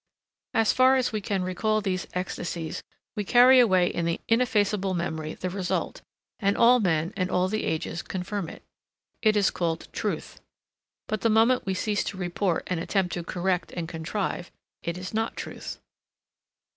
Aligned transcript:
As 0.55 0.73
far 0.73 0.95
as 0.95 1.11
we 1.11 1.21
can 1.21 1.43
recall 1.43 1.79
these 1.79 2.07
ecstasies 2.15 2.81
we 3.15 3.23
carry 3.23 3.59
away 3.59 3.85
in 3.85 4.05
the 4.05 4.19
ineffaceable 4.27 4.95
memory 4.95 5.35
the 5.35 5.51
result, 5.51 6.01
and 6.39 6.57
all 6.57 6.79
men 6.79 7.13
and 7.15 7.29
all 7.29 7.47
the 7.47 7.65
ages 7.65 8.01
confirm 8.01 8.49
it. 8.49 8.63
It 9.21 9.37
is 9.37 9.51
called 9.51 9.87
Truth. 9.93 10.41
But 11.07 11.21
the 11.21 11.29
moment 11.29 11.67
we 11.67 11.75
cease 11.75 12.03
to 12.05 12.17
report 12.17 12.63
and 12.65 12.79
attempt 12.79 13.13
to 13.13 13.23
correct 13.23 13.73
and 13.73 13.87
contrive, 13.87 14.49
it 14.81 14.97
is 14.97 15.13
not 15.13 15.37
truth. 15.37 15.77